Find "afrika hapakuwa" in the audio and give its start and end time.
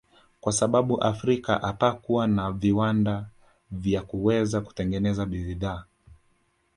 1.03-2.27